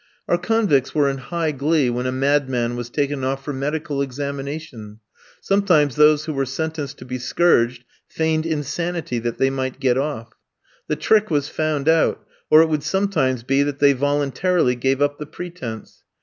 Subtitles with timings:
[0.27, 4.99] Our convicts were in high glee when a madman was taken off for medical examination;
[5.41, 10.33] sometimes those who were sentenced to be scourged, feigned insanity that they might get off.
[10.87, 15.19] The trick was found out, or it would sometimes be that they voluntarily gave up
[15.19, 16.01] the pretence.